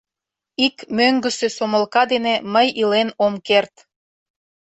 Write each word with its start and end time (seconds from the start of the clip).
Ик 0.65 0.75
мӧҥгысӧ 0.97 1.47
сомылка 1.57 2.03
дене 2.13 2.33
мый 2.53 2.67
илен 2.81 3.09
ом 3.25 3.33
керт. 3.47 3.73